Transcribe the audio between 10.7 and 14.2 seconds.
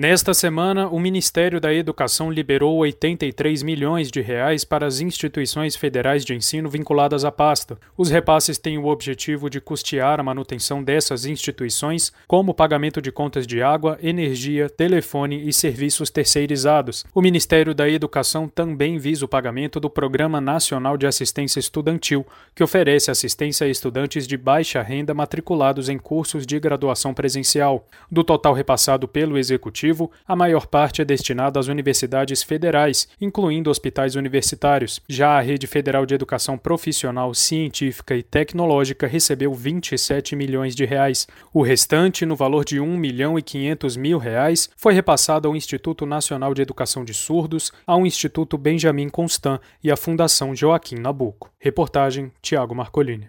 dessas instituições, como o pagamento de contas de água,